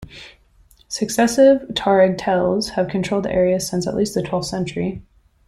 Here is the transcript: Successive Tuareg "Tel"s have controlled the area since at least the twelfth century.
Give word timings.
Successive 0.87 1.61
Tuareg 1.75 2.15
"Tel"s 2.17 2.69
have 2.69 2.87
controlled 2.87 3.25
the 3.25 3.31
area 3.31 3.59
since 3.59 3.85
at 3.85 3.95
least 3.95 4.15
the 4.15 4.23
twelfth 4.23 4.47
century. 4.47 5.03